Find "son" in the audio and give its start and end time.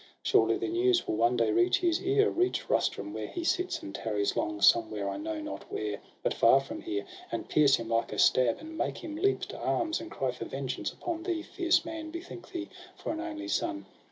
13.47-13.85